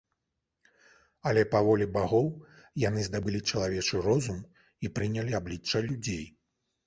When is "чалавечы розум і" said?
3.51-4.91